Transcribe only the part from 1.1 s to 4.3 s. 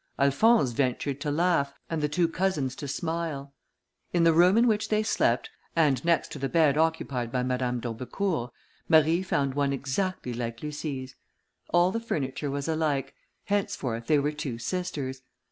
to laugh, and the two cousins to smile, In